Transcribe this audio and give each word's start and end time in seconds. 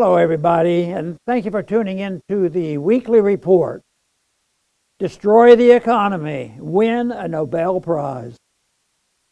Hello, 0.00 0.14
everybody, 0.14 0.84
and 0.84 1.16
thank 1.26 1.44
you 1.44 1.50
for 1.50 1.60
tuning 1.60 1.98
in 1.98 2.20
to 2.28 2.48
the 2.48 2.78
weekly 2.78 3.20
report. 3.20 3.82
Destroy 5.00 5.56
the 5.56 5.72
economy, 5.72 6.54
win 6.60 7.10
a 7.10 7.26
Nobel 7.26 7.80
Prize. 7.80 8.36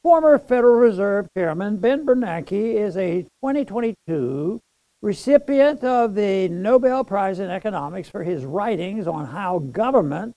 Former 0.03 0.41
Federal 0.41 0.75
Reserve 0.75 1.29
Chairman 1.37 1.77
Ben 1.77 2.05
Bernanke 2.05 2.75
is 2.75 2.97
a 2.97 3.23
2022 3.44 4.58
recipient 5.03 5.85
of 5.85 6.17
the 6.17 6.49
Nobel 6.49 7.04
Prize 7.04 7.38
in 7.38 7.48
Economics 7.48 8.08
for 8.08 8.24
his 8.24 8.44
writings 8.44 9.06
on 9.06 9.26
how 9.26 9.60
government 9.60 10.33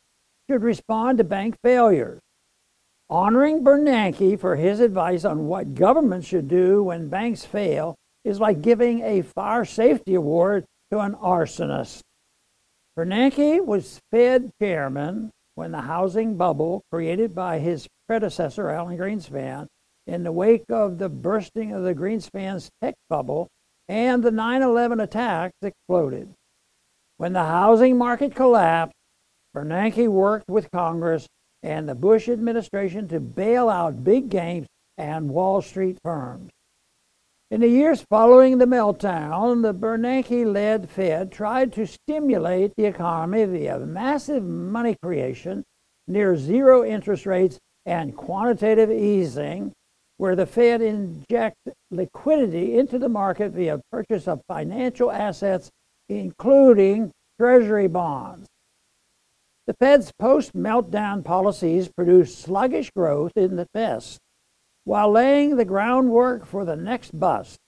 should 0.48 0.61
respond 0.61 1.18
to 1.18 1.23
bank 1.23 1.55
failures. 1.64 2.20
Honoring 3.09 3.64
Bernanke 3.64 4.39
for 4.39 4.57
his 4.57 4.80
advice 4.80 5.25
on 5.25 5.48
what 5.48 5.73
government 5.73 6.23
should 6.23 6.48
do 6.48 6.84
when 6.84 7.09
banks 7.09 7.46
fail 7.46 7.96
is 8.24 8.40
like 8.40 8.62
giving 8.62 9.02
a 9.02 9.21
fire 9.21 9.66
safety 9.66 10.16
award 10.16 10.66
to 10.92 11.00
an 11.00 11.14
arsonist. 11.16 12.02
Bernanke 12.98 13.64
was 13.66 14.00
Fed 14.12 14.52
chairman 14.62 15.32
when 15.56 15.71
the 15.71 15.82
housing 15.82 16.36
bubble 16.36 16.84
created 16.92 17.34
by 17.34 17.60
his 17.60 17.88
predecessor, 18.07 18.70
Alan 18.70 18.98
Greenspan, 18.98 19.68
in 20.07 20.24
the 20.24 20.32
wake 20.32 20.66
of 20.70 20.98
the 20.98 21.10
bursting 21.10 21.71
of 21.71 21.84
the 21.84 21.93
Greenspan's 21.93 22.70
tech 22.82 22.96
bubble 23.10 23.48
and 23.88 24.24
the 24.24 24.32
9 24.32 24.62
11 24.62 25.00
attacks 25.00 25.54
exploded. 25.62 26.34
When 27.18 27.34
the 27.34 27.43
housing 27.43 27.98
market 27.98 28.36
collapsed, 28.36 28.96
Bernanke 29.56 30.07
worked 30.07 30.50
with 30.50 30.71
Congress 30.71 31.28
and 31.64 31.88
the 31.88 31.96
Bush 31.96 32.30
administration 32.30 33.08
to 33.09 33.20
bail 33.20 33.70
out 33.70 34.04
big 34.04 34.30
games 34.30 34.67
and 34.98 35.30
Wall 35.30 35.62
Street 35.62 35.98
firms. 36.04 36.50
In 37.52 37.62
the 37.62 37.67
years 37.67 38.06
following 38.08 38.59
the 38.59 38.66
meltdown, 38.66 39.64
the 39.64 39.73
Bernanke 39.73 40.45
led 40.45 40.88
Fed 40.88 41.32
tried 41.32 41.73
to 41.73 41.88
stimulate 41.88 42.76
the 42.76 42.86
economy 42.86 43.44
via 43.46 43.80
massive 43.80 44.44
money 44.44 44.96
creation, 45.02 45.64
near 46.08 46.38
zero 46.38 46.86
interest 46.86 47.26
rates, 47.26 47.58
and 47.88 48.16
quantitative 48.16 48.92
easing, 48.92 49.73
where 50.18 50.36
the 50.36 50.46
Fed 50.46 50.84
inject 50.84 51.56
liquidity 51.90 52.78
into 52.78 53.00
the 53.00 53.10
market 53.10 53.52
via 53.52 53.82
purchase 53.92 54.28
of 54.28 54.44
financial 54.48 55.12
assets, 55.12 55.72
including 56.08 57.10
treasury 57.40 57.88
bonds. 57.88 58.45
The 59.66 59.73
Fed's 59.73 60.12
post 60.20 60.56
meltdown 60.56 61.26
policies 61.26 61.90
produced 61.90 62.38
sluggish 62.38 62.92
growth 62.92 63.32
in 63.36 63.56
the 63.56 63.66
West 63.73 64.20
while 64.90 65.12
laying 65.12 65.56
the 65.56 65.66
groundwork 65.66 66.48
for 66.48 66.66
the 66.66 66.76
next 66.76 67.12
bust. 67.20 67.59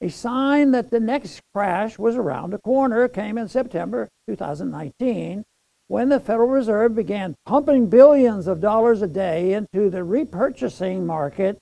A 0.00 0.08
sign 0.08 0.70
that 0.70 0.90
the 0.90 0.98
next 0.98 1.42
crash 1.52 1.98
was 1.98 2.16
around 2.16 2.48
the 2.48 2.58
corner 2.58 3.08
came 3.08 3.36
in 3.36 3.46
September 3.46 4.08
2019 4.26 5.44
when 5.88 6.08
the 6.08 6.18
Federal 6.18 6.48
Reserve 6.48 6.94
began 6.94 7.34
pumping 7.44 7.90
billions 7.90 8.46
of 8.46 8.62
dollars 8.62 9.02
a 9.02 9.06
day 9.06 9.52
into 9.52 9.90
the 9.90 9.98
repurchasing 9.98 11.04
market, 11.04 11.58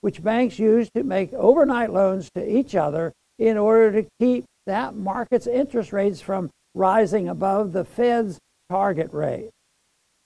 which 0.00 0.24
banks 0.24 0.58
use 0.58 0.88
to 0.94 1.04
make 1.04 1.30
overnight 1.34 1.92
loans 1.92 2.30
to 2.34 2.58
each 2.58 2.74
other 2.74 3.12
in 3.38 3.58
order 3.58 4.00
to 4.00 4.08
keep 4.18 4.46
that 4.66 4.94
market's 4.94 5.46
interest 5.46 5.92
rates 5.92 6.22
from 6.22 6.48
rising 6.74 7.28
above 7.28 7.72
the 7.72 7.84
Fed's 7.84 8.38
target 8.70 9.12
rate. 9.12 9.50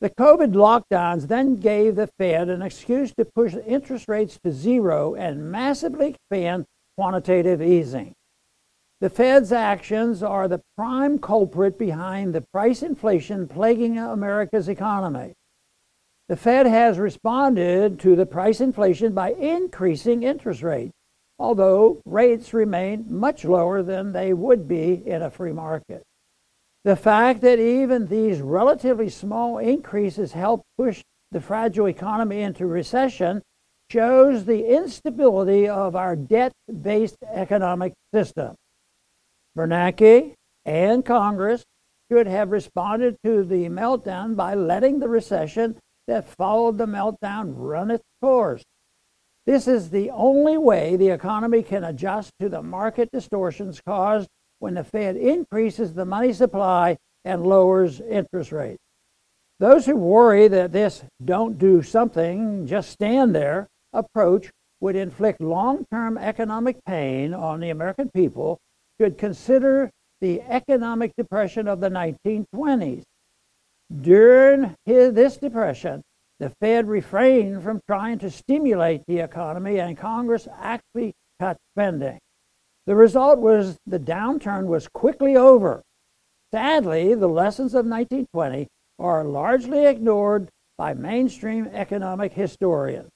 The 0.02 0.10
COVID 0.10 0.52
lockdowns 0.54 1.28
then 1.28 1.60
gave 1.60 1.94
the 1.94 2.08
Fed 2.08 2.48
an 2.48 2.60
excuse 2.60 3.14
to 3.14 3.24
push 3.24 3.54
interest 3.64 4.08
rates 4.08 4.36
to 4.42 4.50
zero 4.50 5.14
and 5.14 5.48
massively 5.48 6.16
expand 6.16 6.64
quantitative 6.96 7.62
easing. 7.62 8.12
The 9.00 9.10
Fed's 9.10 9.52
actions 9.52 10.20
are 10.20 10.48
the 10.48 10.60
prime 10.76 11.20
culprit 11.20 11.78
behind 11.78 12.34
the 12.34 12.44
price 12.52 12.82
inflation 12.82 13.46
plaguing 13.46 13.96
America's 13.96 14.68
economy. 14.68 15.34
The 16.28 16.36
Fed 16.36 16.66
has 16.66 16.98
responded 16.98 18.00
to 18.00 18.16
the 18.16 18.26
price 18.26 18.60
inflation 18.60 19.12
by 19.12 19.34
increasing 19.34 20.24
interest 20.24 20.64
rates, 20.64 20.94
although 21.38 22.02
rates 22.04 22.52
remain 22.52 23.06
much 23.08 23.44
lower 23.44 23.84
than 23.84 24.12
they 24.12 24.32
would 24.32 24.66
be 24.66 25.00
in 25.06 25.22
a 25.22 25.30
free 25.30 25.52
market. 25.52 26.02
The 26.84 26.96
fact 26.96 27.42
that 27.42 27.60
even 27.60 28.08
these 28.08 28.40
relatively 28.40 29.08
small 29.08 29.58
increases 29.58 30.32
help 30.32 30.62
push 30.76 31.02
the 31.30 31.40
fragile 31.40 31.86
economy 31.86 32.42
into 32.42 32.66
recession 32.66 33.42
shows 33.90 34.44
the 34.44 34.74
instability 34.74 35.68
of 35.68 35.94
our 35.94 36.16
debt 36.16 36.52
based 36.82 37.16
economic 37.30 37.92
system. 38.12 38.54
Bernanke 39.56 40.34
and 40.64 41.04
Congress 41.04 41.62
should 42.10 42.26
have 42.26 42.50
responded 42.50 43.16
to 43.24 43.44
the 43.44 43.68
meltdown 43.68 44.34
by 44.34 44.54
letting 44.54 44.98
the 44.98 45.08
recession 45.08 45.78
that 46.08 46.26
followed 46.26 46.78
the 46.78 46.86
meltdown 46.86 47.54
run 47.56 47.90
its 47.90 48.04
course. 48.20 48.64
This 49.46 49.68
is 49.68 49.90
the 49.90 50.10
only 50.10 50.58
way 50.58 50.96
the 50.96 51.10
economy 51.10 51.62
can 51.62 51.84
adjust 51.84 52.32
to 52.40 52.48
the 52.48 52.62
market 52.62 53.10
distortions 53.12 53.80
caused 53.86 54.28
when 54.62 54.74
the 54.74 54.84
Fed 54.84 55.16
increases 55.16 55.92
the 55.92 56.04
money 56.04 56.32
supply 56.32 56.96
and 57.24 57.44
lowers 57.44 58.00
interest 58.00 58.52
rates. 58.52 58.78
Those 59.58 59.86
who 59.86 59.96
worry 59.96 60.46
that 60.46 60.70
this 60.70 61.02
don't 61.24 61.58
do 61.58 61.82
something, 61.82 62.64
just 62.68 62.90
stand 62.90 63.34
there 63.34 63.66
approach 63.92 64.50
would 64.80 64.94
inflict 64.94 65.40
long 65.40 65.84
term 65.90 66.16
economic 66.16 66.76
pain 66.84 67.34
on 67.34 67.58
the 67.58 67.70
American 67.70 68.08
people 68.14 68.60
should 69.00 69.18
consider 69.18 69.90
the 70.20 70.40
economic 70.42 71.10
depression 71.18 71.66
of 71.66 71.80
the 71.80 71.90
1920s. 71.90 73.02
During 74.00 74.76
his, 74.86 75.12
this 75.12 75.38
depression, 75.38 76.02
the 76.38 76.50
Fed 76.60 76.86
refrained 76.86 77.64
from 77.64 77.80
trying 77.88 78.20
to 78.20 78.30
stimulate 78.30 79.02
the 79.08 79.18
economy, 79.18 79.80
and 79.80 79.98
Congress 79.98 80.46
actually 80.60 81.14
cut 81.40 81.56
spending. 81.74 82.20
The 82.86 82.96
result 82.96 83.38
was 83.38 83.78
the 83.86 83.98
downturn 83.98 84.66
was 84.66 84.88
quickly 84.88 85.36
over. 85.36 85.82
Sadly, 86.52 87.14
the 87.14 87.28
lessons 87.28 87.74
of 87.74 87.86
1920 87.86 88.66
are 88.98 89.24
largely 89.24 89.86
ignored 89.86 90.48
by 90.76 90.94
mainstream 90.94 91.68
economic 91.72 92.32
historians. 92.32 93.08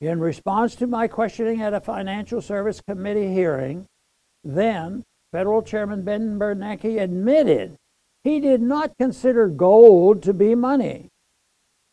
In 0.00 0.20
response 0.20 0.76
to 0.76 0.86
my 0.86 1.08
questioning 1.08 1.62
at 1.62 1.74
a 1.74 1.80
Financial 1.80 2.40
Service 2.40 2.80
Committee 2.86 3.32
hearing, 3.32 3.86
then 4.44 5.02
Federal 5.32 5.62
Chairman 5.62 6.02
Ben 6.02 6.38
Bernanke 6.38 7.00
admitted 7.00 7.76
he 8.22 8.40
did 8.40 8.60
not 8.60 8.96
consider 8.98 9.48
gold 9.48 10.22
to 10.22 10.32
be 10.32 10.54
money. 10.54 11.08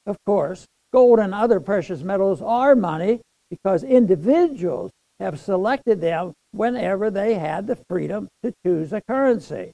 Of 0.05 0.17
course, 0.25 0.65
gold 0.91 1.19
and 1.19 1.33
other 1.33 1.59
precious 1.59 2.03
metals 2.03 2.41
are 2.41 2.75
money 2.75 3.21
because 3.49 3.83
individuals 3.83 4.91
have 5.23 5.39
selected 5.39 6.01
them 6.01 6.33
whenever 6.51 7.09
they 7.09 7.35
had 7.35 7.65
the 7.65 7.77
freedom 7.89 8.27
to 8.43 8.53
choose 8.65 8.91
a 8.91 9.01
currency. 9.01 9.71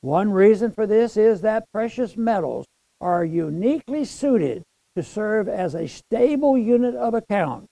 One 0.00 0.30
reason 0.32 0.70
for 0.70 0.86
this 0.86 1.16
is 1.16 1.40
that 1.40 1.70
precious 1.72 2.16
metals 2.16 2.66
are 3.00 3.24
uniquely 3.24 4.04
suited 4.04 4.62
to 4.94 5.02
serve 5.02 5.48
as 5.48 5.74
a 5.74 5.88
stable 5.88 6.56
unit 6.56 6.94
of 6.94 7.14
account. 7.14 7.66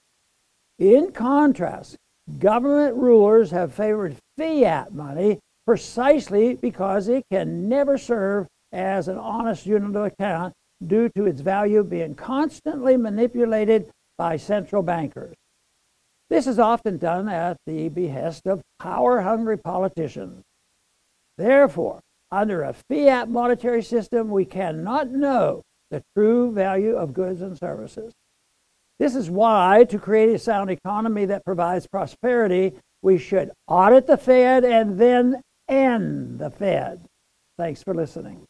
In 0.79 1.13
contrast, 1.13 1.97
government 2.41 2.97
rulers 2.97 3.53
have 3.53 3.73
favored 3.73 4.17
fiat 4.37 4.93
money 4.93 5.39
precisely 5.67 6.55
because 6.55 7.09
it 7.09 7.25
can 7.31 7.69
never 7.69 7.97
serve 7.97 8.49
as 8.73 9.07
an 9.07 9.17
honest 9.17 9.67
unit 9.67 9.95
of 9.95 10.05
account 10.05 10.53
due 10.85 11.09
to 11.11 11.27
its 11.27 11.41
value 11.41 11.85
being 11.85 12.15
constantly 12.15 12.97
manipulated 12.97 13.89
by 14.19 14.37
central 14.37 14.83
bankers. 14.83 15.35
This 16.35 16.49
is 16.49 16.59
often 16.59 16.99
done 16.99 17.29
at 17.29 17.59
the 17.65 17.89
behest 17.91 18.49
of 18.49 18.61
power 18.81 19.21
hungry 19.21 19.57
politicians. 19.57 20.43
Therefore, 21.39 22.01
under 22.33 22.65
a 22.65 22.73
fiat 22.73 23.29
monetary 23.29 23.85
system, 23.85 24.31
we 24.31 24.45
cannot 24.45 25.11
know 25.11 25.63
the 25.93 26.03
true 26.17 26.51
value 26.51 26.97
of 26.97 27.15
goods 27.15 27.41
and 27.41 27.57
services. 27.57 28.13
This 28.99 29.15
is 29.15 29.31
why, 29.31 29.85
to 29.89 29.97
create 29.97 30.35
a 30.35 30.39
sound 30.41 30.71
economy 30.71 31.25
that 31.27 31.45
provides 31.45 31.87
prosperity, 31.87 32.73
we 33.01 33.17
should 33.17 33.53
audit 33.69 34.09
the 34.09 34.17
Fed 34.17 34.65
and 34.65 34.99
then 34.99 35.41
end 35.69 36.41
the 36.41 36.51
Fed. 36.51 37.07
Thanks 37.59 37.81
for 37.81 37.95
listening. 37.95 38.45